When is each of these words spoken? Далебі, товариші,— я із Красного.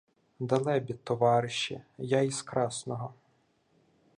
Далебі, 0.39 0.93
товариші,— 0.93 1.81
я 1.97 2.21
із 2.21 2.41
Красного. 2.41 3.13